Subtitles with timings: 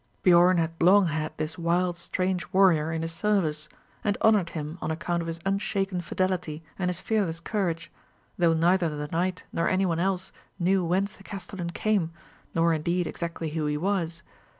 [0.23, 3.69] Biorn had long had this wild strange warrior in his service,
[4.03, 7.91] and honoured him on account of his unshaken fidelity and his fearless courage,
[8.35, 12.09] though neither the knight nor any one else knew whence the castellan came,
[12.55, 14.23] nor, indeed, exactly who he was.